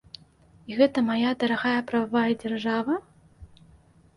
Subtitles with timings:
[0.69, 2.93] І гэта мая дарагая прававая дзяржава?